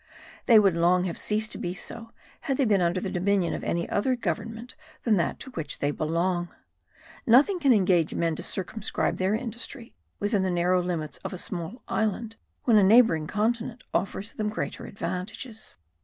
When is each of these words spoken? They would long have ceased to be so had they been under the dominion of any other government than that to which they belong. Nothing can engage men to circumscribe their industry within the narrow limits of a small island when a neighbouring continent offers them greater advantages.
They 0.47 0.57
would 0.57 0.75
long 0.75 1.03
have 1.03 1.15
ceased 1.19 1.51
to 1.51 1.59
be 1.59 1.75
so 1.75 2.11
had 2.39 2.57
they 2.57 2.65
been 2.65 2.81
under 2.81 2.99
the 2.99 3.11
dominion 3.11 3.53
of 3.53 3.63
any 3.63 3.87
other 3.87 4.15
government 4.15 4.73
than 5.03 5.17
that 5.17 5.39
to 5.41 5.51
which 5.51 5.77
they 5.77 5.91
belong. 5.91 6.49
Nothing 7.27 7.59
can 7.59 7.71
engage 7.71 8.15
men 8.15 8.35
to 8.35 8.41
circumscribe 8.41 9.17
their 9.17 9.35
industry 9.35 9.93
within 10.19 10.41
the 10.41 10.49
narrow 10.49 10.81
limits 10.81 11.17
of 11.17 11.33
a 11.33 11.37
small 11.37 11.83
island 11.87 12.35
when 12.63 12.77
a 12.77 12.83
neighbouring 12.83 13.27
continent 13.27 13.83
offers 13.93 14.33
them 14.33 14.49
greater 14.49 14.87
advantages. 14.87 15.77